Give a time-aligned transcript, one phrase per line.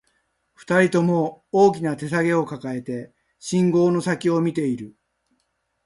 [0.55, 4.95] 二人とも、大きな手提げを抱えて、信号の先を見ている